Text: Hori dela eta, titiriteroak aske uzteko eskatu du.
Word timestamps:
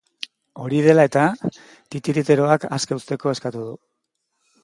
Hori 0.61 0.79
dela 0.85 1.03
eta, 1.09 1.25
titiriteroak 1.95 2.65
aske 2.79 2.99
uzteko 3.01 3.35
eskatu 3.35 3.65
du. 3.69 3.77